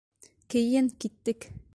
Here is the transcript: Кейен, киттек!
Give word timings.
Кейен, 0.53 0.89
киттек! 1.05 1.49